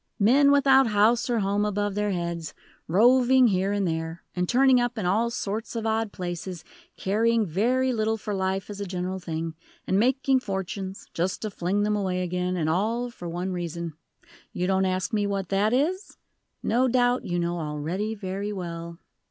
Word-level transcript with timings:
"Men, 0.17 0.49
without 0.49 0.87
house 0.87 1.29
or 1.29 1.41
home 1.41 1.63
above 1.63 1.93
their 1.93 2.09
heads, 2.09 2.55
roving 2.87 3.49
here 3.49 3.71
and 3.71 3.87
there, 3.87 4.23
and 4.35 4.49
turning 4.49 4.81
up 4.81 4.97
in 4.97 5.05
all 5.05 5.29
sorts 5.29 5.75
of 5.75 5.85
odd 5.85 6.11
places; 6.11 6.63
caring 6.97 7.45
very 7.45 7.93
little 7.93 8.17
for 8.17 8.33
life 8.33 8.71
as 8.71 8.81
a 8.81 8.87
general 8.87 9.19
thing, 9.19 9.53
and 9.85 9.99
making 9.99 10.39
fortunes 10.39 11.05
just 11.13 11.43
to 11.43 11.51
fling 11.51 11.83
them 11.83 11.95
away 11.95 12.23
again, 12.23 12.57
and 12.57 12.67
all 12.67 13.11
for 13.11 13.29
one 13.29 13.51
reason. 13.53 13.93
You 14.51 14.65
don't 14.65 14.85
ask 14.85 15.13
me 15.13 15.27
what 15.27 15.49
that 15.49 15.71
is? 15.71 16.17
No 16.63 16.87
doubt 16.87 17.23
you 17.25 17.37
know 17.37 17.59
already 17.59 18.15
very 18.15 18.51
well." 18.51 18.97